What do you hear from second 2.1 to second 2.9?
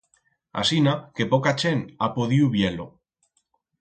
podiu vier-lo.